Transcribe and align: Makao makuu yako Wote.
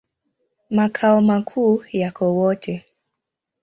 Makao 0.69 1.21
makuu 1.21 1.83
yako 1.91 2.33
Wote. 2.35 2.85